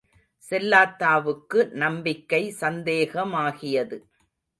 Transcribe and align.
செல்லாத்தாவுக்கு 0.43 1.59
நம்பிக்கை 1.73 2.55
சந்தேகமாகியது. 2.61 3.99